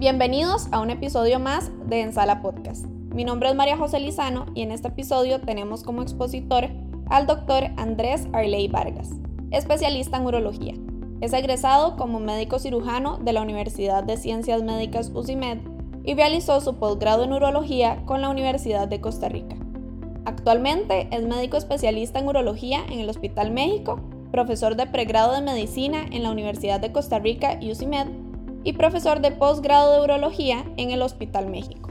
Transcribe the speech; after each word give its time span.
Bienvenidos 0.00 0.66
a 0.72 0.80
un 0.80 0.88
episodio 0.88 1.38
más 1.38 1.70
de 1.86 2.00
Ensala 2.00 2.40
Podcast. 2.40 2.86
Mi 3.14 3.22
nombre 3.22 3.50
es 3.50 3.54
María 3.54 3.76
José 3.76 4.00
Lizano 4.00 4.46
y 4.54 4.62
en 4.62 4.72
este 4.72 4.88
episodio 4.88 5.42
tenemos 5.42 5.82
como 5.82 6.00
expositor 6.00 6.70
al 7.10 7.26
doctor 7.26 7.64
Andrés 7.76 8.26
Arley 8.32 8.66
Vargas, 8.68 9.10
especialista 9.50 10.16
en 10.16 10.24
urología. 10.24 10.72
Es 11.20 11.34
egresado 11.34 11.96
como 11.96 12.18
médico 12.18 12.58
cirujano 12.58 13.18
de 13.18 13.34
la 13.34 13.42
Universidad 13.42 14.02
de 14.02 14.16
Ciencias 14.16 14.62
Médicas 14.62 15.12
UCIMED 15.14 15.58
y 16.02 16.14
realizó 16.14 16.62
su 16.62 16.76
posgrado 16.76 17.24
en 17.24 17.34
urología 17.34 18.02
con 18.06 18.22
la 18.22 18.30
Universidad 18.30 18.88
de 18.88 19.02
Costa 19.02 19.28
Rica. 19.28 19.56
Actualmente 20.24 21.08
es 21.10 21.24
médico 21.24 21.58
especialista 21.58 22.20
en 22.20 22.28
urología 22.28 22.86
en 22.88 23.00
el 23.00 23.10
Hospital 23.10 23.50
México, 23.50 24.00
profesor 24.32 24.76
de 24.76 24.86
pregrado 24.86 25.34
de 25.34 25.42
medicina 25.42 26.06
en 26.10 26.22
la 26.22 26.30
Universidad 26.30 26.80
de 26.80 26.90
Costa 26.90 27.18
Rica 27.18 27.58
UCIMED 27.60 28.06
y 28.64 28.74
profesor 28.74 29.20
de 29.20 29.32
posgrado 29.32 29.94
de 29.94 30.02
urología 30.02 30.64
en 30.76 30.90
el 30.90 31.02
Hospital 31.02 31.48
México. 31.48 31.90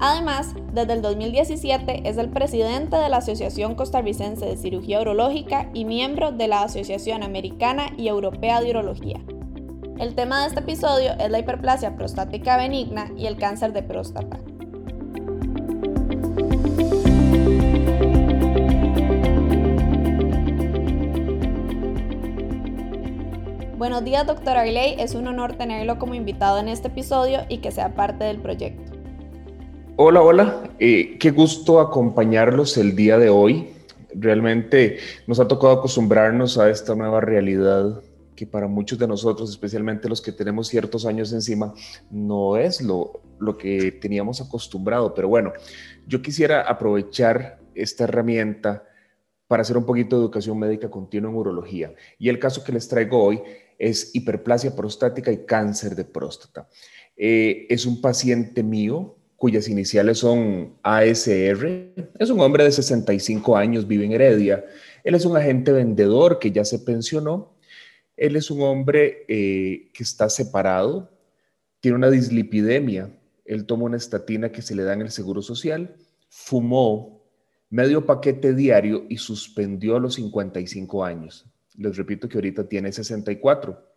Además, 0.00 0.54
desde 0.72 0.92
el 0.92 1.02
2017 1.02 2.08
es 2.08 2.18
el 2.18 2.28
presidente 2.28 2.96
de 2.96 3.08
la 3.08 3.18
Asociación 3.18 3.74
Costarricense 3.74 4.44
de 4.44 4.56
Cirugía 4.56 5.00
Urológica 5.00 5.70
y 5.72 5.84
miembro 5.84 6.32
de 6.32 6.48
la 6.48 6.62
Asociación 6.62 7.22
Americana 7.22 7.86
y 7.96 8.08
Europea 8.08 8.60
de 8.60 8.70
Urología. 8.70 9.20
El 9.98 10.14
tema 10.14 10.42
de 10.42 10.48
este 10.48 10.60
episodio 10.60 11.12
es 11.18 11.30
la 11.30 11.38
hiperplasia 11.38 11.96
prostática 11.96 12.56
benigna 12.56 13.12
y 13.16 13.26
el 13.26 13.36
cáncer 13.36 13.72
de 13.72 13.82
próstata. 13.82 14.40
Buenos 23.84 24.02
días, 24.02 24.26
doctor 24.26 24.56
Arley. 24.56 24.96
Es 24.98 25.14
un 25.14 25.26
honor 25.26 25.58
tenerlo 25.58 25.98
como 25.98 26.14
invitado 26.14 26.58
en 26.58 26.68
este 26.68 26.88
episodio 26.88 27.40
y 27.50 27.58
que 27.58 27.70
sea 27.70 27.94
parte 27.94 28.24
del 28.24 28.40
proyecto. 28.40 28.92
Hola, 29.96 30.22
hola. 30.22 30.70
Eh, 30.78 31.18
qué 31.20 31.30
gusto 31.32 31.80
acompañarlos 31.80 32.78
el 32.78 32.96
día 32.96 33.18
de 33.18 33.28
hoy. 33.28 33.68
Realmente 34.14 35.00
nos 35.26 35.38
ha 35.38 35.46
tocado 35.46 35.74
acostumbrarnos 35.74 36.56
a 36.56 36.70
esta 36.70 36.94
nueva 36.94 37.20
realidad 37.20 38.00
que 38.34 38.46
para 38.46 38.68
muchos 38.68 38.98
de 38.98 39.06
nosotros, 39.06 39.50
especialmente 39.50 40.08
los 40.08 40.22
que 40.22 40.32
tenemos 40.32 40.68
ciertos 40.68 41.04
años 41.04 41.34
encima, 41.34 41.74
no 42.10 42.56
es 42.56 42.80
lo, 42.80 43.20
lo 43.38 43.58
que 43.58 43.92
teníamos 43.92 44.40
acostumbrado. 44.40 45.12
Pero 45.12 45.28
bueno, 45.28 45.52
yo 46.06 46.22
quisiera 46.22 46.62
aprovechar 46.62 47.58
esta 47.74 48.04
herramienta 48.04 48.82
para 49.46 49.60
hacer 49.60 49.76
un 49.76 49.84
poquito 49.84 50.16
de 50.16 50.22
educación 50.22 50.58
médica 50.58 50.90
continua 50.90 51.30
en 51.30 51.36
urología. 51.36 51.92
Y 52.18 52.30
el 52.30 52.38
caso 52.38 52.64
que 52.64 52.72
les 52.72 52.88
traigo 52.88 53.22
hoy 53.22 53.42
es 53.78 54.14
hiperplasia 54.14 54.74
prostática 54.74 55.32
y 55.32 55.44
cáncer 55.44 55.94
de 55.94 56.04
próstata. 56.04 56.68
Eh, 57.16 57.66
es 57.68 57.86
un 57.86 58.00
paciente 58.00 58.62
mío 58.62 59.16
cuyas 59.36 59.68
iniciales 59.68 60.18
son 60.18 60.78
ASR. 60.82 61.92
Es 62.18 62.30
un 62.30 62.40
hombre 62.40 62.64
de 62.64 62.72
65 62.72 63.56
años, 63.56 63.86
vive 63.86 64.04
en 64.04 64.12
Heredia. 64.12 64.64
Él 65.02 65.14
es 65.14 65.24
un 65.24 65.36
agente 65.36 65.70
vendedor 65.70 66.38
que 66.38 66.50
ya 66.50 66.64
se 66.64 66.78
pensionó. 66.78 67.54
Él 68.16 68.36
es 68.36 68.50
un 68.50 68.62
hombre 68.62 69.24
eh, 69.28 69.90
que 69.92 70.02
está 70.02 70.30
separado, 70.30 71.10
tiene 71.80 71.96
una 71.96 72.10
dislipidemia. 72.10 73.10
Él 73.44 73.66
toma 73.66 73.84
una 73.84 73.96
estatina 73.96 74.50
que 74.50 74.62
se 74.62 74.74
le 74.74 74.84
da 74.84 74.94
en 74.94 75.02
el 75.02 75.10
Seguro 75.10 75.42
Social, 75.42 75.94
fumó 76.28 77.22
medio 77.68 78.06
paquete 78.06 78.54
diario 78.54 79.04
y 79.08 79.18
suspendió 79.18 79.96
a 79.96 80.00
los 80.00 80.14
55 80.14 81.04
años. 81.04 81.44
Les 81.76 81.96
repito 81.96 82.28
que 82.28 82.38
ahorita 82.38 82.68
tiene 82.68 82.92
64. 82.92 83.94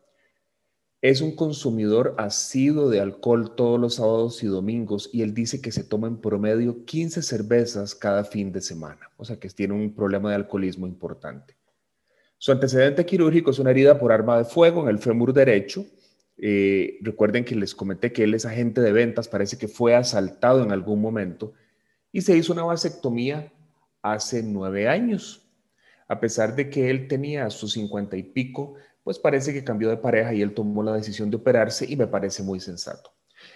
Es 1.00 1.22
un 1.22 1.36
consumidor 1.36 2.16
asiduo 2.18 2.90
de 2.90 3.00
alcohol 3.00 3.54
todos 3.56 3.80
los 3.80 3.96
sábados 3.96 4.42
y 4.42 4.48
domingos 4.48 5.12
y 5.14 5.22
él 5.22 5.36
dice 5.36 5.62
que 5.62 5.72
se 5.72 5.84
toma 5.84 6.08
en 6.08 6.18
promedio 6.18 6.86
15 6.86 7.22
cervezas 7.22 7.94
cada 7.94 8.24
fin 8.24 8.52
de 8.52 8.62
semana, 8.62 9.12
o 9.16 9.24
sea 9.24 9.40
que 9.40 9.48
tiene 9.50 9.76
un 9.76 9.94
problema 9.94 10.30
de 10.30 10.36
alcoholismo 10.38 10.88
importante. 10.88 11.56
Su 12.40 12.52
antecedente 12.52 13.06
quirúrgico 13.06 13.52
es 13.52 13.60
una 13.60 13.72
herida 13.72 14.00
por 14.00 14.12
arma 14.12 14.40
de 14.40 14.46
fuego 14.46 14.82
en 14.82 14.90
el 14.90 14.98
fémur 14.98 15.34
derecho. 15.34 15.86
Eh, 16.38 16.98
recuerden 17.02 17.46
que 17.46 17.56
les 17.56 17.76
comenté 17.76 18.12
que 18.12 18.24
él 18.24 18.34
es 18.34 18.46
agente 18.46 18.82
de 18.82 18.92
ventas, 18.92 19.28
parece 19.28 19.58
que 19.58 19.68
fue 19.68 19.96
asaltado 19.96 20.64
en 20.64 20.72
algún 20.72 21.00
momento 21.00 21.54
y 22.12 22.22
se 22.22 22.36
hizo 22.36 22.54
una 22.54 22.64
vasectomía 22.64 23.54
hace 24.02 24.42
nueve 24.42 24.88
años 24.88 25.47
a 26.08 26.20
pesar 26.20 26.56
de 26.56 26.70
que 26.70 26.90
él 26.90 27.08
tenía 27.08 27.50
sus 27.50 27.74
cincuenta 27.74 28.18
y 28.18 28.24
pico, 28.24 28.76
pues 29.04 29.20
parece 29.20 29.54
que 29.54 29.64
cambió 29.64 29.90
de 29.90 29.98
pareja 29.98 30.34
y 30.34 30.42
él 30.42 30.54
tomó 30.54 30.84
la 30.84 30.94
decisión 30.94 31.30
de 31.30 31.38
operarse 31.38 31.86
y 31.88 31.96
me 31.96 32.08
parece 32.08 32.44
muy 32.44 32.60
sensato. 32.60 33.12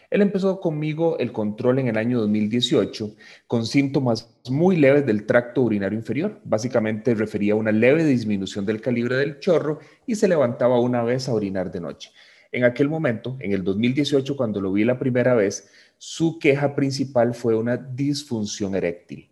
Él 0.09 0.22
empezó 0.22 0.59
conmigo 0.59 1.17
el 1.17 1.31
control 1.31 1.79
en 1.79 1.88
el 1.88 1.97
año 1.97 2.19
2018 2.19 3.16
con 3.47 3.66
síntomas 3.66 4.29
muy 4.50 4.75
leves 4.75 5.06
del 5.06 5.25
tracto 5.25 5.61
urinario 5.61 5.97
inferior. 5.97 6.40
Básicamente 6.44 7.16
refería 7.16 7.53
a 7.53 7.57
una 7.57 7.72
leve 7.72 8.03
disminución 8.03 8.66
del 8.66 8.81
calibre 8.81 9.16
del 9.16 9.40
chorro 9.40 9.79
y 10.06 10.16
se 10.16 10.28
levantaba 10.28 10.79
una 10.79 11.03
vez 11.03 11.28
a 11.28 11.34
orinar 11.34 11.72
de 11.72 11.81
noche. 11.81 12.11
En 12.51 12.66
aquel 12.66 12.90
momento, 12.90 13.38
en 13.40 13.53
el 13.53 13.63
2018, 13.63 14.35
cuando 14.35 14.59
lo 14.61 14.73
vi 14.73 14.84
la 14.84 15.00
primera 15.00 15.34
vez, 15.34 15.69
su 15.97 16.38
queja 16.38 16.75
principal 16.75 17.34
fue 17.34 17.56
una 17.56 17.78
disfunción 17.78 18.75
eréctil 18.75 19.31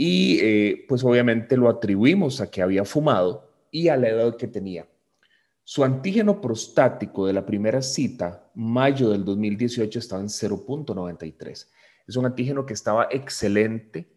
y 0.00 0.38
eh, 0.40 0.84
pues 0.88 1.02
obviamente 1.02 1.56
lo 1.56 1.68
atribuimos 1.68 2.40
a 2.40 2.48
que 2.48 2.62
había 2.62 2.84
fumado 2.84 3.50
y 3.72 3.88
a 3.88 3.96
la 3.96 4.08
edad 4.08 4.36
que 4.36 4.46
tenía. 4.46 4.86
Su 5.64 5.82
antígeno 5.82 6.40
prostático 6.40 7.26
de 7.26 7.32
la 7.32 7.44
primera 7.44 7.82
cita, 7.82 8.48
mayo 8.54 9.10
del 9.10 9.24
2018, 9.24 9.98
estaba 9.98 10.22
en 10.22 10.28
0.93. 10.28 11.66
Es 12.06 12.16
un 12.16 12.26
antígeno 12.26 12.64
que 12.64 12.74
estaba 12.74 13.08
excelente. 13.10 14.08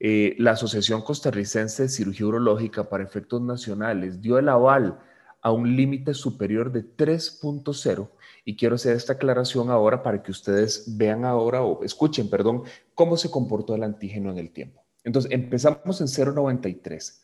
Eh, 0.00 0.34
la 0.38 0.50
Asociación 0.50 1.02
Costarricense 1.02 1.84
de 1.84 1.88
Cirugía 1.90 2.26
Urológica 2.26 2.88
para 2.88 3.04
Efectos 3.04 3.40
Nacionales 3.40 4.20
dio 4.20 4.36
el 4.36 4.48
aval 4.48 4.98
a 5.42 5.52
un 5.52 5.76
límite 5.76 6.12
superior 6.12 6.72
de 6.72 6.84
3.0 6.84 8.10
y 8.44 8.56
quiero 8.56 8.74
hacer 8.74 8.96
esta 8.96 9.12
aclaración 9.12 9.70
ahora 9.70 10.02
para 10.02 10.24
que 10.24 10.32
ustedes 10.32 10.96
vean 10.96 11.24
ahora 11.24 11.62
o 11.62 11.84
escuchen, 11.84 12.28
perdón, 12.28 12.64
cómo 12.96 13.16
se 13.16 13.30
comportó 13.30 13.76
el 13.76 13.84
antígeno 13.84 14.32
en 14.32 14.38
el 14.38 14.50
tiempo. 14.50 14.87
Entonces 15.08 15.32
empezamos 15.32 16.02
en 16.02 16.06
0,93. 16.06 17.22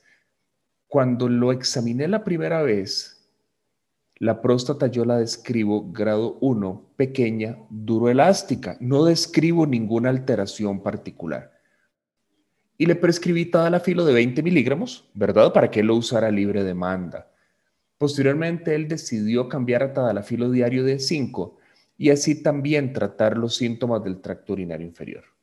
Cuando 0.88 1.28
lo 1.28 1.52
examiné 1.52 2.08
la 2.08 2.24
primera 2.24 2.62
vez, 2.62 3.30
la 4.16 4.40
próstata 4.40 4.86
yo 4.86 5.04
la 5.04 5.18
describo 5.18 5.92
grado 5.92 6.38
1, 6.40 6.94
pequeña, 6.96 7.58
duro 7.68 8.08
elástica. 8.08 8.78
No 8.80 9.04
describo 9.04 9.66
ninguna 9.66 10.08
alteración 10.08 10.82
particular. 10.82 11.52
Y 12.78 12.86
le 12.86 12.96
prescribí 12.96 13.50
filo 13.82 14.06
de 14.06 14.14
20 14.14 14.42
miligramos, 14.42 15.10
¿verdad? 15.12 15.52
Para 15.52 15.70
que 15.70 15.80
él 15.80 15.88
lo 15.88 15.96
usara 15.96 16.30
libre 16.30 16.64
demanda. 16.64 17.30
Posteriormente, 17.98 18.74
él 18.74 18.88
decidió 18.88 19.46
cambiar 19.46 19.82
a 19.82 19.92
tadalafilo 19.92 20.50
diario 20.50 20.84
de 20.84 20.98
5 20.98 21.58
y 21.98 22.08
así 22.08 22.42
también 22.42 22.94
tratar 22.94 23.36
los 23.36 23.56
síntomas 23.56 24.02
del 24.02 24.22
tracto 24.22 24.54
urinario 24.54 24.86
inferior. 24.86 25.33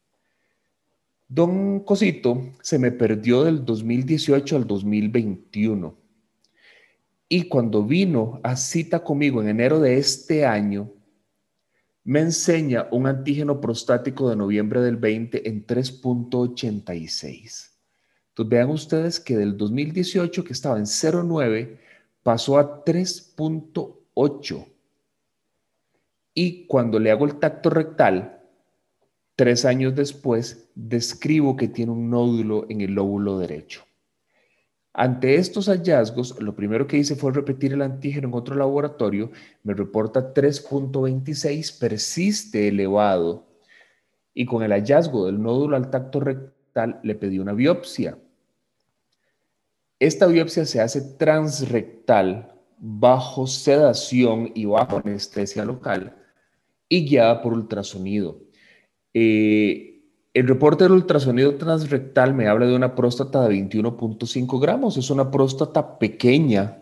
Don 1.34 1.80
Cosito 1.86 2.52
se 2.62 2.78
me 2.78 2.92
perdió 2.92 3.46
del 3.46 3.64
2018 3.64 4.58
al 4.58 4.68
2021. 4.68 5.98
Y 7.30 7.44
cuando 7.44 7.86
vino 7.86 8.42
a 8.44 8.58
cita 8.58 9.02
conmigo 9.02 9.42
en 9.42 9.48
enero 9.48 9.80
de 9.80 9.98
este 9.98 10.46
año, 10.46 10.92
me 12.04 12.20
enseña 12.20 12.90
un 12.92 13.08
antígeno 13.08 13.62
prostático 13.62 14.30
de 14.30 14.36
noviembre 14.36 14.82
del 14.82 14.98
20 14.98 15.48
en 15.48 15.66
3.86. 15.66 17.70
Entonces 18.28 18.50
vean 18.50 18.70
ustedes 18.70 19.22
que 19.22 19.38
del 19.38 19.56
2018 19.56 20.44
que 20.44 20.52
estaba 20.52 20.80
en 20.80 20.84
0.9 20.84 21.78
pasó 22.24 22.58
a 22.58 22.84
3.8. 22.84 24.66
Y 26.34 26.66
cuando 26.66 27.00
le 27.00 27.10
hago 27.10 27.24
el 27.24 27.40
tacto 27.40 27.70
rectal, 27.70 28.41
Tres 29.36 29.66
años 29.66 29.96
después, 29.96 30.70
describo 30.76 31.56
que 31.56 31.68
tiene 31.68 31.92
un 31.92 32.10
nódulo 32.10 32.66
en 32.70 32.82
el 32.82 32.94
lóbulo 32.94 33.40
derecho. 33.40 33.84
Ante 34.94 35.36
estos 35.36 35.68
hallazgos, 35.68 36.38
lo 36.42 36.54
primero 36.54 36.86
que 36.86 36.98
hice 36.98 37.16
fue 37.16 37.32
repetir 37.32 37.72
el 37.72 37.82
antígeno 37.82 38.28
en 38.28 38.34
otro 38.34 38.56
laboratorio, 38.56 39.32
me 39.64 39.74
reporta 39.74 40.34
3.26, 40.34 41.80
persiste 41.80 42.68
elevado, 42.68 43.48
y 44.34 44.46
con 44.46 44.64
el 44.64 44.72
hallazgo 44.72 45.26
del 45.26 45.42
nódulo 45.42 45.78
al 45.78 45.90
tacto 45.90 46.20
rectal 46.20 47.00
le 47.04 47.16
pedí 47.16 47.40
una 47.40 47.54
biopsia. 47.54 48.18
Esta 49.98 50.28
biopsia 50.28 50.66
se 50.66 50.82
hace 50.82 51.02
transrectal, 51.18 52.52
bajo 52.78 53.46
sedación 53.48 54.52
y 54.56 54.66
bajo 54.66 54.98
anestesia 54.98 55.64
local 55.64 56.16
y 56.90 57.06
guiada 57.06 57.42
por 57.42 57.54
ultrasonido. 57.54 58.40
Eh, 59.14 60.02
el 60.34 60.48
reporte 60.48 60.86
del 60.86 60.94
ultrasonido 60.94 61.56
transrectal 61.56 62.34
me 62.34 62.48
habla 62.48 62.66
de 62.66 62.76
una 62.76 62.96
próstata 62.96 63.48
de 63.48 63.56
21.5 63.56 64.62
gramos. 64.62 64.98
Es 64.98 65.10
una 65.10 65.30
próstata 65.30 66.00
pequeña 66.00 66.78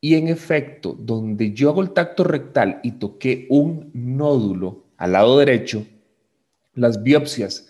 Y 0.00 0.14
en 0.14 0.28
efecto, 0.28 0.94
donde 0.98 1.52
yo 1.52 1.70
hago 1.70 1.82
el 1.82 1.92
tacto 1.92 2.24
rectal 2.24 2.80
y 2.82 2.92
toqué 2.92 3.46
un 3.48 3.90
nódulo 3.94 4.84
al 4.98 5.12
lado 5.12 5.38
derecho, 5.38 5.86
las 6.74 7.02
biopsias 7.02 7.68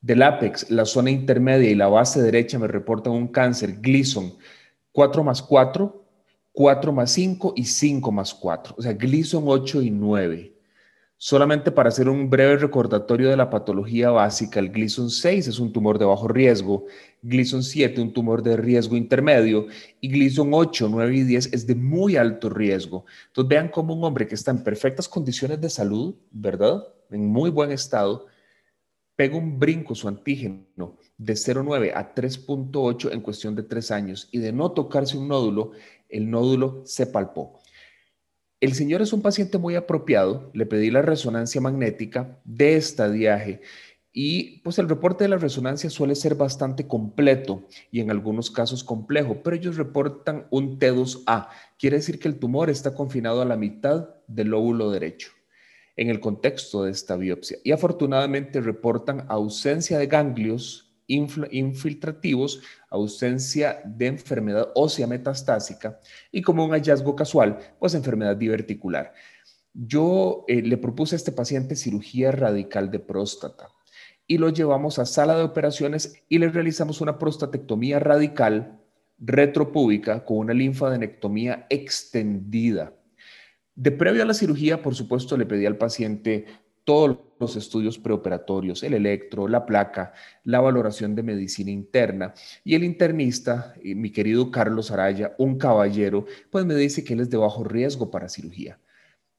del 0.00 0.22
ápex, 0.22 0.70
la 0.70 0.84
zona 0.86 1.10
intermedia 1.10 1.70
y 1.70 1.74
la 1.74 1.88
base 1.88 2.22
derecha 2.22 2.58
me 2.58 2.68
reportan 2.68 3.12
un 3.12 3.28
cáncer 3.28 3.80
Gleason 3.80 4.32
4 4.92 5.24
más 5.24 5.42
4, 5.42 6.04
4 6.52 6.92
más 6.92 7.10
5 7.10 7.54
y 7.56 7.64
5 7.64 8.12
más 8.12 8.32
4. 8.32 8.74
O 8.78 8.82
sea, 8.82 8.92
Gleason 8.92 9.44
8 9.46 9.82
y 9.82 9.90
9. 9.90 10.53
Solamente 11.16 11.70
para 11.70 11.88
hacer 11.88 12.08
un 12.08 12.28
breve 12.28 12.56
recordatorio 12.56 13.30
de 13.30 13.36
la 13.36 13.48
patología 13.48 14.10
básica, 14.10 14.58
el 14.60 14.70
Gleason 14.70 15.10
6 15.10 15.48
es 15.48 15.58
un 15.58 15.72
tumor 15.72 15.98
de 15.98 16.04
bajo 16.04 16.28
riesgo, 16.28 16.86
Gleason 17.22 17.62
7 17.62 18.00
un 18.00 18.12
tumor 18.12 18.42
de 18.42 18.56
riesgo 18.56 18.96
intermedio 18.96 19.66
y 20.00 20.08
Gleason 20.08 20.50
8, 20.52 20.88
9 20.90 21.16
y 21.16 21.22
10 21.22 21.52
es 21.52 21.66
de 21.66 21.76
muy 21.76 22.16
alto 22.16 22.50
riesgo. 22.50 23.06
Entonces 23.28 23.48
vean 23.48 23.68
cómo 23.68 23.94
un 23.94 24.04
hombre 24.04 24.26
que 24.26 24.34
está 24.34 24.50
en 24.50 24.64
perfectas 24.64 25.08
condiciones 25.08 25.60
de 25.60 25.70
salud, 25.70 26.16
¿verdad? 26.30 26.82
En 27.10 27.26
muy 27.26 27.48
buen 27.48 27.70
estado, 27.70 28.26
pega 29.16 29.36
un 29.36 29.58
brinco 29.58 29.94
su 29.94 30.08
antígeno 30.08 30.98
de 31.16 31.34
0,9 31.34 31.92
a 31.94 32.14
3,8 32.14 33.12
en 33.12 33.20
cuestión 33.20 33.54
de 33.54 33.62
tres 33.62 33.90
años 33.90 34.28
y 34.32 34.38
de 34.38 34.52
no 34.52 34.72
tocarse 34.72 35.16
un 35.16 35.28
nódulo, 35.28 35.70
el 36.08 36.28
nódulo 36.28 36.82
se 36.84 37.06
palpó. 37.06 37.60
El 38.64 38.72
señor 38.72 39.02
es 39.02 39.12
un 39.12 39.20
paciente 39.20 39.58
muy 39.58 39.74
apropiado, 39.74 40.50
le 40.54 40.64
pedí 40.64 40.90
la 40.90 41.02
resonancia 41.02 41.60
magnética 41.60 42.40
de 42.46 42.76
estadiaje 42.76 43.60
y 44.10 44.60
pues 44.60 44.78
el 44.78 44.88
reporte 44.88 45.24
de 45.24 45.28
la 45.28 45.36
resonancia 45.36 45.90
suele 45.90 46.14
ser 46.14 46.34
bastante 46.34 46.88
completo 46.88 47.68
y 47.90 48.00
en 48.00 48.10
algunos 48.10 48.50
casos 48.50 48.82
complejo, 48.82 49.42
pero 49.44 49.54
ellos 49.54 49.76
reportan 49.76 50.46
un 50.50 50.78
T2A, 50.78 51.48
quiere 51.78 51.98
decir 51.98 52.18
que 52.18 52.26
el 52.26 52.38
tumor 52.38 52.70
está 52.70 52.94
confinado 52.94 53.42
a 53.42 53.44
la 53.44 53.58
mitad 53.58 54.14
del 54.28 54.48
lóbulo 54.48 54.90
derecho 54.90 55.32
en 55.94 56.08
el 56.08 56.18
contexto 56.18 56.84
de 56.84 56.92
esta 56.92 57.18
biopsia 57.18 57.58
y 57.64 57.72
afortunadamente 57.72 58.62
reportan 58.62 59.26
ausencia 59.28 59.98
de 59.98 60.06
ganglios 60.06 60.93
infiltrativos, 61.06 62.62
ausencia 62.88 63.82
de 63.84 64.06
enfermedad 64.06 64.70
ósea 64.74 65.06
metastásica 65.06 66.00
y 66.32 66.42
como 66.42 66.64
un 66.64 66.72
hallazgo 66.72 67.14
casual, 67.14 67.58
pues 67.78 67.94
enfermedad 67.94 68.36
diverticular. 68.36 69.12
Yo 69.72 70.44
eh, 70.48 70.62
le 70.62 70.76
propuse 70.76 71.14
a 71.14 71.18
este 71.18 71.32
paciente 71.32 71.76
cirugía 71.76 72.30
radical 72.30 72.90
de 72.90 73.00
próstata 73.00 73.68
y 74.26 74.38
lo 74.38 74.48
llevamos 74.48 74.98
a 74.98 75.06
sala 75.06 75.36
de 75.36 75.42
operaciones 75.42 76.22
y 76.28 76.38
le 76.38 76.48
realizamos 76.48 77.00
una 77.00 77.18
prostatectomía 77.18 77.98
radical 77.98 78.80
retropúbica 79.18 80.24
con 80.24 80.38
una 80.38 80.54
linfadenectomía 80.54 81.66
extendida. 81.70 82.94
De 83.74 83.90
previo 83.90 84.22
a 84.22 84.26
la 84.26 84.34
cirugía, 84.34 84.82
por 84.82 84.94
supuesto, 84.94 85.36
le 85.36 85.46
pedí 85.46 85.66
al 85.66 85.76
paciente 85.76 86.46
todos 86.84 87.18
los 87.40 87.56
estudios 87.56 87.98
preoperatorios, 87.98 88.82
el 88.82 88.94
electro, 88.94 89.48
la 89.48 89.66
placa, 89.66 90.12
la 90.44 90.60
valoración 90.60 91.14
de 91.14 91.22
medicina 91.22 91.70
interna. 91.70 92.34
Y 92.62 92.74
el 92.74 92.84
internista, 92.84 93.74
eh, 93.82 93.94
mi 93.94 94.10
querido 94.10 94.50
Carlos 94.50 94.90
Araya, 94.90 95.34
un 95.38 95.58
caballero, 95.58 96.26
pues 96.50 96.64
me 96.64 96.74
dice 96.74 97.02
que 97.02 97.14
él 97.14 97.20
es 97.20 97.30
de 97.30 97.38
bajo 97.38 97.64
riesgo 97.64 98.10
para 98.10 98.28
cirugía. 98.28 98.78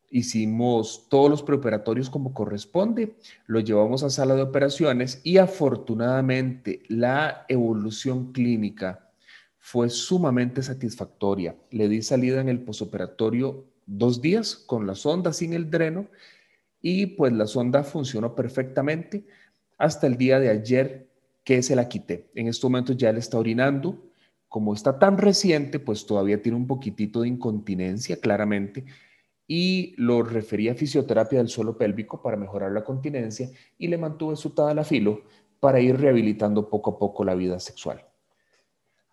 Hicimos 0.10 1.08
todos 1.10 1.30
los 1.30 1.44
preoperatorios 1.44 2.10
como 2.10 2.34
corresponde, 2.34 3.16
lo 3.48 3.60
llevamos 3.60 4.04
a 4.04 4.10
sala 4.10 4.36
de 4.36 4.44
operaciones 4.44 5.20
y 5.24 5.38
afortunadamente 5.38 6.84
la 6.88 7.46
evolución 7.50 8.32
clínica 8.32 9.10
fue 9.58 9.90
sumamente 9.90 10.62
satisfactoria. 10.62 11.56
Le 11.72 11.90
di 11.90 12.02
salida 12.02 12.40
en 12.40 12.50
el 12.50 12.62
posoperatorio 12.62 13.66
dos 13.88 14.22
días 14.22 14.56
con 14.56 14.86
la 14.88 14.96
sonda 14.96 15.34
sin 15.34 15.54
el 15.54 15.70
dreno 15.70 16.08
y 16.88 17.08
pues 17.08 17.34
la 17.34 17.48
sonda 17.48 17.84
funcionó 17.84 18.36
perfectamente 18.36 19.26
hasta 19.76 20.06
el 20.06 20.18
día 20.18 20.40
de 20.40 20.50
ayer 20.50 21.08
que 21.44 21.64
se 21.64 21.76
la 21.76 21.90
quité. 21.90 22.30
En 22.36 22.48
este 22.48 22.68
momento 22.68 22.94
ya 22.94 23.12
le 23.12 23.18
está 23.18 23.40
orinando. 23.40 24.04
Como 24.48 24.72
está 24.72 25.00
tan 25.00 25.18
reciente, 25.18 25.80
pues 25.80 26.06
todavía 26.06 26.44
tiene 26.44 26.60
un 26.60 26.68
poquitito 26.68 27.22
de 27.22 27.30
incontinencia, 27.30 28.18
claramente, 28.18 28.86
y 29.48 29.96
lo 29.98 30.22
referí 30.22 30.70
a 30.70 30.76
fisioterapia 30.76 31.40
del 31.40 31.50
suelo 31.50 31.76
pélvico 31.76 32.22
para 32.22 32.38
mejorar 32.38 32.72
la 32.72 32.84
continencia 32.84 33.50
y 33.80 33.88
le 33.88 33.98
mantuve 33.98 34.36
su 34.36 34.54
la 34.56 34.84
filo 34.84 35.24
para 35.60 35.80
ir 35.80 36.00
rehabilitando 36.00 36.70
poco 36.70 36.92
a 36.92 37.00
poco 37.00 37.26
la 37.26 37.34
vida 37.34 37.60
sexual. 37.60 38.06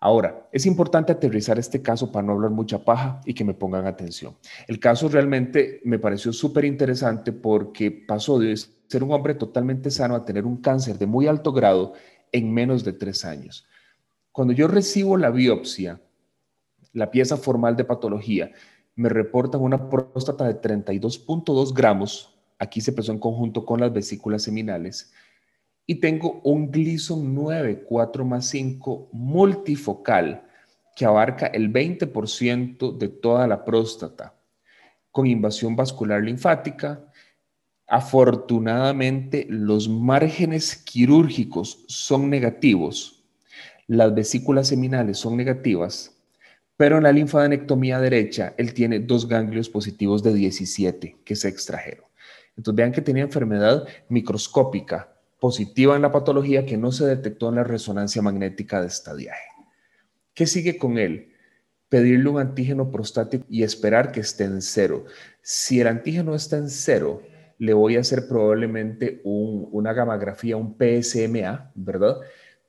Ahora, 0.05 0.49
es 0.51 0.65
importante 0.65 1.13
aterrizar 1.13 1.57
este 1.57 1.81
caso 1.81 2.11
para 2.11 2.27
no 2.27 2.33
hablar 2.33 2.51
mucha 2.51 2.83
paja 2.83 3.21
y 3.23 3.33
que 3.33 3.45
me 3.45 3.53
pongan 3.53 3.87
atención. 3.87 4.35
El 4.67 4.77
caso 4.77 5.07
realmente 5.07 5.79
me 5.85 5.97
pareció 5.97 6.33
súper 6.33 6.65
interesante 6.65 7.31
porque 7.31 7.89
pasó 7.89 8.37
de 8.37 8.53
ser 8.57 9.01
un 9.01 9.13
hombre 9.13 9.33
totalmente 9.33 9.89
sano 9.89 10.15
a 10.15 10.25
tener 10.25 10.45
un 10.45 10.57
cáncer 10.57 10.97
de 10.97 11.05
muy 11.05 11.27
alto 11.27 11.53
grado 11.53 11.93
en 12.33 12.53
menos 12.53 12.83
de 12.83 12.91
tres 12.91 13.23
años. 13.23 13.65
Cuando 14.33 14.51
yo 14.51 14.67
recibo 14.67 15.15
la 15.15 15.29
biopsia, 15.29 16.01
la 16.91 17.09
pieza 17.09 17.37
formal 17.37 17.77
de 17.77 17.85
patología, 17.85 18.51
me 18.95 19.07
reportan 19.07 19.61
una 19.61 19.89
próstata 19.89 20.45
de 20.45 20.59
32.2 20.59 21.73
gramos, 21.73 22.37
aquí 22.59 22.81
se 22.81 22.91
pesó 22.91 23.13
en 23.13 23.19
conjunto 23.19 23.65
con 23.65 23.79
las 23.79 23.93
vesículas 23.93 24.43
seminales, 24.43 25.13
y 25.85 25.95
tengo 25.95 26.41
un 26.43 26.71
Gleason 26.71 27.33
9, 27.33 27.83
4 27.87 28.25
más 28.25 28.47
5 28.47 29.09
multifocal 29.11 30.45
que 30.95 31.05
abarca 31.05 31.47
el 31.47 31.71
20% 31.71 32.97
de 32.97 33.07
toda 33.09 33.47
la 33.47 33.65
próstata 33.65 34.35
con 35.11 35.27
invasión 35.27 35.75
vascular 35.75 36.23
linfática. 36.23 37.05
Afortunadamente, 37.87 39.45
los 39.49 39.89
márgenes 39.89 40.75
quirúrgicos 40.75 41.83
son 41.87 42.29
negativos, 42.29 43.23
las 43.87 44.15
vesículas 44.15 44.69
seminales 44.69 45.17
son 45.17 45.35
negativas, 45.35 46.17
pero 46.77 46.97
en 46.97 47.03
la 47.03 47.11
linfadenectomía 47.11 47.99
derecha 47.99 48.55
él 48.57 48.73
tiene 48.73 48.99
dos 48.99 49.27
ganglios 49.27 49.69
positivos 49.69 50.23
de 50.23 50.33
17 50.33 51.17
que 51.23 51.35
se 51.35 51.49
extrajeron. 51.49 52.05
Entonces 52.55 52.77
vean 52.77 52.91
que 52.91 53.01
tenía 53.01 53.23
enfermedad 53.23 53.85
microscópica, 54.09 55.12
positiva 55.43 55.97
en 55.97 56.01
la 56.01 56.13
patología 56.13 56.65
que 56.65 56.77
no 56.77 56.93
se 56.93 57.05
detectó 57.05 57.49
en 57.49 57.55
la 57.55 57.65
resonancia 57.65 58.21
magnética 58.21 58.79
de 58.79 58.87
estadiaje. 58.87 59.43
¿Qué 60.33 60.47
sigue 60.47 60.77
con 60.77 60.97
él? 60.97 61.33
Pedirle 61.89 62.29
un 62.29 62.39
antígeno 62.39 62.89
prostático 62.89 63.43
y 63.49 63.63
esperar 63.63 64.13
que 64.13 64.21
esté 64.21 64.45
en 64.45 64.61
cero. 64.61 65.03
Si 65.41 65.81
el 65.81 65.87
antígeno 65.87 66.33
está 66.33 66.55
en 66.55 66.69
cero, 66.69 67.21
le 67.57 67.73
voy 67.73 67.97
a 67.97 67.99
hacer 67.99 68.25
probablemente 68.25 69.19
una 69.25 69.91
gamografía, 69.91 70.55
un 70.55 70.77
PSMA, 70.77 71.73
¿verdad? 71.75 72.21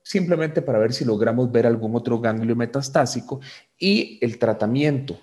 Simplemente 0.02 0.60
para 0.60 0.80
ver 0.80 0.92
si 0.92 1.04
logramos 1.04 1.52
ver 1.52 1.68
algún 1.68 1.94
otro 1.94 2.18
ganglio 2.18 2.56
metastásico 2.56 3.40
y 3.78 4.18
el 4.20 4.36
tratamiento 4.36 5.16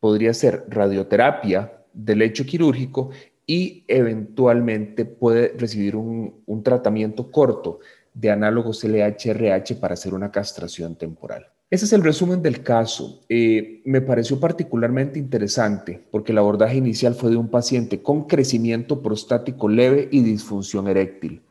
podría 0.00 0.34
ser 0.34 0.64
radioterapia 0.68 1.74
del 1.92 2.18
lecho 2.18 2.44
quirúrgico 2.44 3.10
y 3.50 3.82
eventualmente 3.88 5.06
puede 5.06 5.54
recibir 5.56 5.96
un, 5.96 6.62
tratamiento 6.62 7.30
corto 7.30 7.80
de 8.12 8.30
análogos 8.30 8.84
LH-RH 8.84 9.76
para 9.76 9.94
hacer 9.94 10.12
una 10.12 10.30
castración 10.30 10.96
temporal. 10.96 11.46
Ese 11.70 11.86
es 11.86 11.94
el 11.94 12.02
resumen 12.02 12.42
del 12.42 12.62
caso. 12.62 13.22
Eh, 13.30 13.80
me 13.86 14.02
pareció 14.02 14.38
particularmente 14.38 15.18
interesante 15.18 16.02
porque 16.10 16.32
el 16.32 16.38
abordaje 16.38 16.76
inicial 16.76 17.14
fue 17.14 17.30
de 17.30 17.36
un 17.36 17.48
paciente 17.48 18.02
con 18.02 18.26
crecimiento 18.26 19.02
prostático 19.02 19.66
leve 19.66 20.08
y 20.12 20.22
disfunción 20.22 20.86
eréctil. 20.86 21.42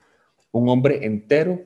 Un 0.52 0.70
hombre 0.70 1.04
entero 1.04 1.64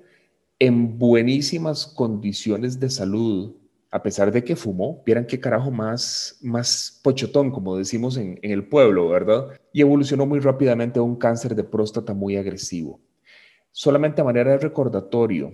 en 0.60 0.98
buenísimas 0.98 1.88
condiciones 1.88 2.80
de 2.80 2.90
salud, 2.90 3.54
a 3.90 4.02
pesar 4.02 4.32
de 4.32 4.46
que 4.46 4.56
fumó, 4.56 5.04
vieran 5.06 5.26
qué 5.26 5.42
carajo 5.42 5.72
más, 5.72 6.38
más 6.42 7.02
pochotón, 7.04 7.52
como 7.52 7.76
decimos 7.76 8.16
en, 8.16 8.40
en 8.42 8.52
el 8.52 8.66
pueblo, 8.66 9.10
¿verdad? 9.10 9.60
Y 9.74 9.82
evolucionó 9.82 10.26
muy 10.26 10.40
rápidamente 10.40 11.00
a 11.00 11.04
un 11.04 11.16
cáncer 11.16 11.56
de 11.56 11.64
próstata 11.64 12.14
muy 12.14 12.36
agresivo. 12.36 13.00
Solamente 13.72 14.22
a 14.22 14.26
manera 14.26 14.52
de 14.52 14.58
recordatorio, 14.58 15.54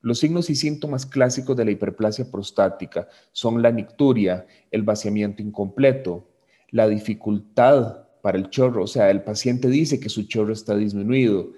los 0.00 0.20
signos 0.20 0.48
y 0.48 0.54
síntomas 0.54 1.04
clásicos 1.04 1.56
de 1.56 1.64
la 1.64 1.70
hiperplasia 1.72 2.30
prostática 2.30 3.08
son 3.32 3.62
la 3.62 3.70
nicturia, 3.70 4.46
el 4.70 4.82
vaciamiento 4.82 5.42
incompleto, 5.42 6.28
la 6.70 6.86
dificultad 6.86 8.06
para 8.22 8.38
el 8.38 8.48
chorro, 8.50 8.84
o 8.84 8.86
sea, 8.86 9.10
el 9.10 9.22
paciente 9.22 9.68
dice 9.68 10.00
que 10.00 10.08
su 10.08 10.24
chorro 10.24 10.52
está 10.52 10.76
disminuido, 10.76 11.52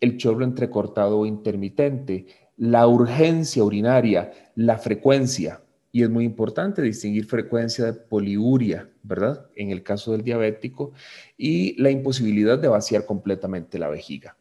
el 0.00 0.16
chorro 0.16 0.44
entrecortado 0.44 1.20
o 1.20 1.26
intermitente, 1.26 2.26
la 2.56 2.86
urgencia 2.86 3.64
urinaria, 3.64 4.32
la 4.54 4.78
frecuencia, 4.78 5.60
y 5.94 6.02
es 6.02 6.10
muy 6.10 6.24
importante 6.24 6.82
distinguir 6.82 7.24
frecuencia 7.24 7.84
de 7.84 7.92
poliuria, 7.92 8.90
¿verdad? 9.04 9.46
En 9.54 9.70
el 9.70 9.84
caso 9.84 10.10
del 10.10 10.24
diabético 10.24 10.92
y 11.38 11.80
la 11.80 11.88
imposibilidad 11.88 12.58
de 12.58 12.66
vaciar 12.66 13.06
completamente 13.06 13.78
la 13.78 13.88
vejiga. 13.88 14.36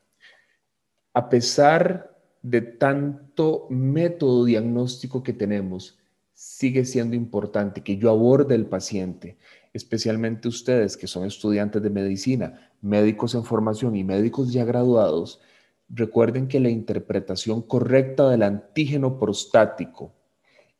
A 1.13 1.29
pesar 1.29 2.17
de 2.41 2.61
tanto 2.61 3.67
método 3.69 4.45
diagnóstico 4.45 5.21
que 5.21 5.31
tenemos, 5.31 5.99
sigue 6.33 6.85
siendo 6.85 7.15
importante 7.15 7.83
que 7.83 7.97
yo 7.97 8.09
aborde 8.09 8.55
el 8.55 8.65
paciente, 8.65 9.37
especialmente 9.73 10.47
ustedes 10.47 10.97
que 10.97 11.05
son 11.05 11.23
estudiantes 11.23 11.83
de 11.83 11.91
medicina, 11.91 12.71
médicos 12.81 13.35
en 13.35 13.43
formación 13.43 13.95
y 13.95 14.03
médicos 14.03 14.51
ya 14.51 14.65
graduados, 14.65 15.39
recuerden 15.87 16.47
que 16.47 16.59
la 16.59 16.71
interpretación 16.71 17.61
correcta 17.61 18.27
del 18.27 18.41
antígeno 18.41 19.19
prostático 19.19 20.15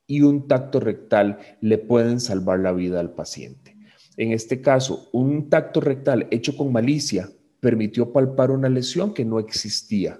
y 0.08 0.22
un 0.22 0.48
tacto 0.48 0.80
rectal 0.80 1.40
le 1.62 1.78
pueden 1.78 2.20
salvar 2.20 2.60
la 2.60 2.72
vida 2.72 3.00
al 3.00 3.14
paciente. 3.14 3.76
En 4.18 4.32
este 4.32 4.62
caso, 4.62 5.10
un 5.12 5.50
tacto 5.50 5.82
rectal 5.82 6.28
hecho 6.30 6.56
con 6.56 6.72
malicia 6.72 7.30
permitió 7.60 8.12
palpar 8.12 8.52
una 8.52 8.70
lesión 8.70 9.14
que 9.14 9.26
no 9.26 9.40
existía. 9.40 10.20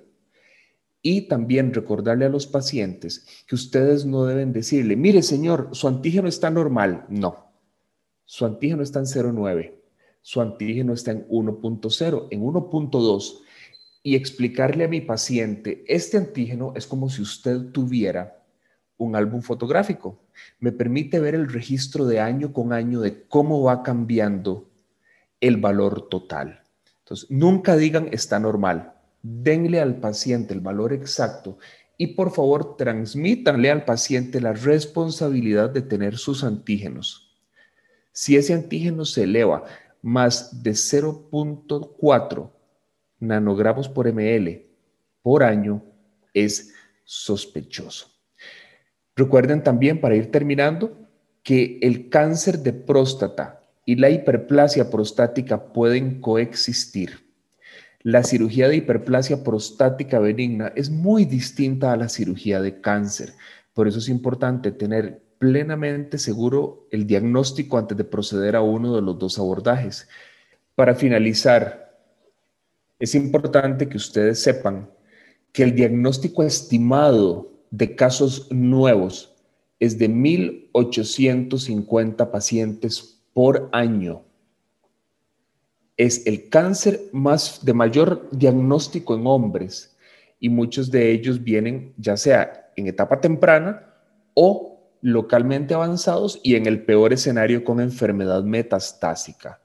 Y 1.02 1.28
también 1.28 1.74
recordarle 1.74 2.26
a 2.26 2.30
los 2.30 2.48
pacientes 2.48 3.26
que 3.46 3.56
ustedes 3.56 4.06
no 4.06 4.24
deben 4.26 4.54
decirle, 4.54 4.96
mire 4.96 5.22
señor, 5.22 5.70
su 5.74 5.88
antígeno 5.88 6.30
está 6.30 6.50
normal. 6.50 7.06
No, 7.10 7.52
su 8.24 8.46
antígeno 8.46 8.82
está 8.82 9.00
en 9.00 9.06
0,9, 9.06 9.76
su 10.22 10.42
antígeno 10.42 10.94
está 10.94 11.12
en 11.12 11.28
1.0, 11.28 12.28
en 12.32 12.42
1.2. 12.42 13.40
Y 14.06 14.16
explicarle 14.16 14.86
a 14.86 14.90
mi 14.90 15.02
paciente, 15.02 15.84
este 15.88 16.18
antígeno 16.18 16.74
es 16.76 16.88
como 16.88 17.10
si 17.10 17.22
usted 17.22 17.72
tuviera 17.72 18.43
un 19.04 19.16
álbum 19.16 19.42
fotográfico. 19.42 20.20
Me 20.60 20.72
permite 20.72 21.20
ver 21.20 21.36
el 21.36 21.52
registro 21.52 22.06
de 22.06 22.20
año 22.20 22.54
con 22.54 22.74
año 22.74 23.02
de 23.02 23.24
cómo 23.28 23.62
va 23.64 23.84
cambiando 23.84 24.70
el 25.40 25.58
valor 25.58 26.10
total. 26.10 26.64
Entonces, 27.00 27.30
nunca 27.30 27.76
digan 27.76 28.10
está 28.12 28.40
normal. 28.40 28.94
Denle 29.22 29.80
al 29.80 29.98
paciente 29.98 30.54
el 30.54 30.60
valor 30.60 30.94
exacto 30.94 31.58
y 31.98 32.08
por 32.08 32.32
favor 32.32 32.76
transmítanle 32.76 33.72
al 33.72 33.86
paciente 33.86 34.42
la 34.42 34.54
responsabilidad 34.54 35.70
de 35.70 35.82
tener 35.82 36.18
sus 36.18 36.44
antígenos. 36.44 37.32
Si 38.12 38.36
ese 38.36 38.54
antígeno 38.54 39.06
se 39.06 39.24
eleva 39.24 39.64
más 40.02 40.64
de 40.64 40.72
0.4 40.72 42.50
nanogramos 43.24 43.88
por 43.88 44.12
ml 44.12 44.66
por 45.22 45.44
año, 45.44 45.82
es 46.34 46.74
sospechoso. 47.06 48.13
Recuerden 49.16 49.64
también, 49.64 50.02
para 50.02 50.16
ir 50.16 50.32
terminando, 50.32 50.98
que 51.44 51.78
el 51.82 52.10
cáncer 52.10 52.60
de 52.60 52.74
próstata 52.74 53.62
y 53.86 53.96
la 53.96 54.10
hiperplasia 54.10 54.90
prostática 54.90 55.74
pueden 55.74 56.22
coexistir. 56.22 57.24
La 58.02 58.24
cirugía 58.24 58.68
de 58.68 58.78
hiperplasia 58.78 59.44
prostática 59.44 60.20
benigna 60.20 60.74
es 60.76 60.90
muy 60.90 61.26
distinta 61.26 61.94
a 61.94 61.98
la 61.98 62.10
cirugía 62.10 62.62
de 62.62 62.82
cáncer. 62.82 63.34
Por 63.74 63.88
eso 63.88 64.00
es 64.00 64.10
importante 64.10 64.72
tener 64.72 65.22
plenamente 65.38 66.18
seguro 66.18 66.88
el 66.92 67.06
diagnóstico 67.06 67.78
antes 67.78 67.98
de 67.98 68.04
proceder 68.04 68.56
a 68.56 68.62
uno 68.62 68.96
de 68.96 69.02
los 69.02 69.20
dos 69.20 69.38
abordajes. 69.40 70.08
Para 70.76 70.96
finalizar, 70.96 71.98
es 73.00 73.16
importante 73.16 73.88
que 73.90 73.98
ustedes 73.98 74.42
sepan 74.42 74.90
que 75.52 75.64
el 75.64 75.76
diagnóstico 75.76 76.44
estimado 76.44 77.53
de 77.74 77.96
casos 77.96 78.48
nuevos 78.52 79.34
es 79.80 79.98
de 79.98 80.08
1.850 80.08 82.30
pacientes 82.30 83.26
por 83.34 83.70
año. 83.72 84.22
Es 85.98 86.28
el 86.28 86.50
cáncer 86.50 87.02
más 87.12 87.66
de 87.66 87.74
mayor 87.74 88.30
diagnóstico 88.32 89.16
en 89.16 89.26
hombres 89.26 89.98
y 90.40 90.50
muchos 90.50 90.92
de 90.92 91.12
ellos 91.12 91.44
vienen 91.44 91.96
ya 91.98 92.16
sea 92.16 92.72
en 92.76 92.86
etapa 92.86 93.20
temprana 93.20 93.92
o 94.36 94.80
localmente 95.02 95.74
avanzados 95.74 96.40
y 96.44 96.54
en 96.54 96.68
el 96.68 96.86
peor 96.86 97.12
escenario 97.12 97.64
con 97.64 97.82
enfermedad 97.82 98.44
metastásica. 98.44 99.64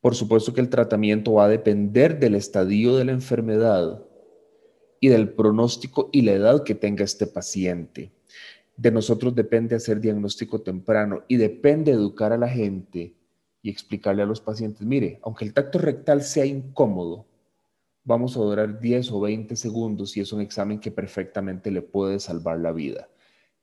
Por 0.00 0.16
supuesto 0.16 0.52
que 0.52 0.60
el 0.60 0.70
tratamiento 0.70 1.34
va 1.34 1.44
a 1.44 1.48
depender 1.48 2.18
del 2.18 2.34
estadio 2.34 2.96
de 2.96 3.04
la 3.04 3.12
enfermedad 3.12 4.07
y 5.00 5.08
del 5.08 5.30
pronóstico 5.30 6.10
y 6.12 6.22
la 6.22 6.32
edad 6.32 6.64
que 6.64 6.74
tenga 6.74 7.04
este 7.04 7.26
paciente 7.26 8.12
de 8.78 8.92
nosotros 8.92 9.34
depende 9.34 9.74
hacer 9.74 10.00
diagnóstico 10.00 10.60
temprano 10.60 11.24
y 11.26 11.36
depende 11.36 11.90
educar 11.90 12.32
a 12.32 12.38
la 12.38 12.48
gente 12.48 13.12
y 13.60 13.70
explicarle 13.70 14.22
a 14.22 14.26
los 14.26 14.40
pacientes, 14.40 14.86
mire, 14.86 15.18
aunque 15.24 15.44
el 15.44 15.52
tacto 15.52 15.80
rectal 15.80 16.22
sea 16.22 16.46
incómodo, 16.46 17.26
vamos 18.04 18.36
a 18.36 18.40
durar 18.40 18.78
10 18.78 19.10
o 19.10 19.20
20 19.20 19.56
segundos 19.56 20.16
y 20.16 20.20
es 20.20 20.32
un 20.32 20.40
examen 20.40 20.78
que 20.78 20.92
perfectamente 20.92 21.72
le 21.72 21.82
puede 21.82 22.20
salvar 22.20 22.60
la 22.60 22.70
vida. 22.70 23.08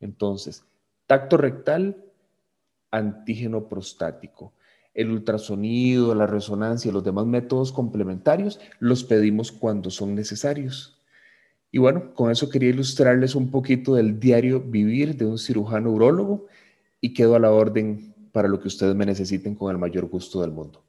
Entonces, 0.01 0.65
tacto 1.07 1.37
rectal, 1.37 2.03
antígeno 2.91 3.69
prostático. 3.69 4.51
El 4.93 5.11
ultrasonido, 5.11 6.13
la 6.13 6.27
resonancia 6.27 6.91
los 6.91 7.05
demás 7.05 7.25
métodos 7.25 7.71
complementarios 7.71 8.59
los 8.79 9.05
pedimos 9.05 9.53
cuando 9.53 9.89
son 9.89 10.13
necesarios. 10.13 10.94
Y 11.75 11.77
bueno, 11.77 12.13
con 12.13 12.31
eso 12.31 12.49
quería 12.49 12.69
ilustrarles 12.69 13.35
un 13.35 13.51
poquito 13.51 13.95
del 13.95 14.17
diario 14.17 14.61
vivir 14.61 15.17
de 15.17 15.25
un 15.25 15.37
cirujano 15.37 15.91
urólogo 15.91 16.45
y 17.01 17.13
quedo 17.13 17.35
a 17.35 17.39
la 17.39 17.51
orden 17.51 18.15
para 18.31 18.47
lo 18.47 18.61
que 18.61 18.69
ustedes 18.69 18.95
me 18.95 19.05
necesiten 19.05 19.55
con 19.55 19.71
el 19.71 19.77
mayor 19.77 20.05
gusto 20.05 20.39
del 20.39 20.51
mundo. 20.51 20.84